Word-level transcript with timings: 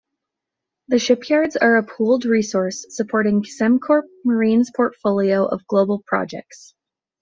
The 0.87 0.97
shipyards 0.97 1.57
are 1.57 1.77
a 1.77 1.83
pooled 1.83 2.25
resource, 2.25 2.87
supporting 2.89 3.43
Sembcorp 3.43 4.05
Marine's 4.25 4.71
portfolio 4.75 5.45
of 5.45 5.67
global 5.67 6.01
projects. 6.07 6.73